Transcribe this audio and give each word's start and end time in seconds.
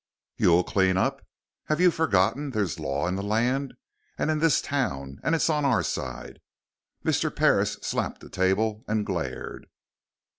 "You'll 0.35 0.63
clean 0.63 0.97
up! 0.97 1.21
Have 1.65 1.79
you 1.79 1.91
forgotten 1.91 2.49
there's 2.49 2.79
law 2.79 3.07
in 3.07 3.13
the 3.13 3.21
land 3.21 3.75
and 4.17 4.31
in 4.31 4.39
this 4.39 4.59
town. 4.59 5.19
And 5.23 5.35
it's 5.35 5.47
on 5.47 5.63
our 5.63 5.83
side!" 5.83 6.39
Mr. 7.05 7.29
Parris 7.29 7.73
slapped 7.83 8.21
the 8.21 8.29
table 8.31 8.83
and 8.87 9.05
glared. 9.05 9.67